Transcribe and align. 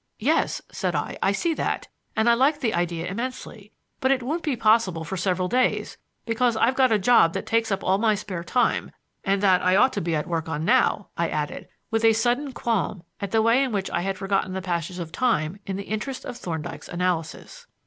"Yes," 0.17 0.63
said 0.71 0.95
I, 0.95 1.15
"I 1.21 1.31
see 1.31 1.53
that, 1.53 1.87
and 2.15 2.27
I 2.27 2.33
like 2.33 2.59
the 2.59 2.73
idea 2.73 3.05
immensely. 3.05 3.71
But 3.99 4.09
it 4.09 4.23
won't 4.23 4.41
be 4.41 4.55
possible 4.55 5.03
for 5.03 5.15
several 5.15 5.47
days, 5.47 5.95
because 6.25 6.57
I've 6.57 6.73
got 6.73 6.91
a 6.91 6.97
job 6.97 7.33
that 7.33 7.45
takes 7.45 7.71
up 7.71 7.83
all 7.83 7.99
my 7.99 8.15
spare 8.15 8.43
time 8.43 8.93
and 9.23 9.43
that 9.43 9.61
I 9.61 9.75
ought 9.75 9.93
to 9.93 10.01
be 10.01 10.15
at 10.15 10.25
work 10.25 10.49
on 10.49 10.65
now," 10.65 11.09
I 11.17 11.29
added, 11.29 11.67
with 11.91 12.03
a 12.03 12.13
sudden 12.13 12.51
qualm 12.51 13.03
at 13.19 13.29
the 13.29 13.43
way 13.43 13.63
in 13.63 13.71
which 13.71 13.91
I 13.91 14.01
had 14.01 14.17
forgotten 14.17 14.53
the 14.53 14.61
passage 14.63 14.97
of 14.97 15.11
time 15.11 15.59
in 15.67 15.75
the 15.75 15.83
interest 15.83 16.25
of 16.25 16.35
Thorndyke's 16.35 16.89
analysis. 16.89 17.67